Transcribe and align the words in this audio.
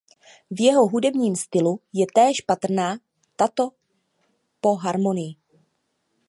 V 0.51 0.61
jeho 0.61 0.87
hudebním 0.87 1.35
stylu 1.35 1.79
je 1.93 2.05
též 2.15 2.41
patrná 2.41 2.97
tato 3.35 3.69
po 4.61 4.75
harmonii. 4.75 5.35